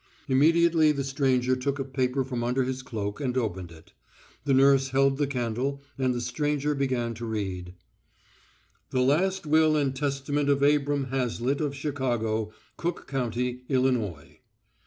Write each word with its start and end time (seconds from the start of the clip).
Immediately 0.27 0.93
the 0.93 1.03
stranger 1.03 1.55
took 1.55 1.77
a 1.77 1.83
paper 1.85 2.23
from 2.23 2.43
under 2.43 2.63
his 2.63 2.81
cloak 2.81 3.21
and 3.21 3.37
opened 3.37 3.71
it. 3.71 3.93
The 4.45 4.53
nurse 4.55 4.89
held 4.89 5.17
the 5.19 5.27
candle 5.27 5.83
and 5.95 6.11
the 6.11 6.21
stranger 6.21 6.73
began 6.73 7.13
to 7.13 7.25
read: 7.27 7.75
The 8.89 9.01
last 9.01 9.45
will 9.45 9.75
and 9.75 9.95
testament 9.95 10.49
of 10.49 10.63
Abram 10.63 11.11
Hazlitt 11.11 11.61
of 11.61 11.75
Chicago, 11.75 12.51
Cook 12.77 13.05
county, 13.07 13.61
Illinois. 13.69 14.39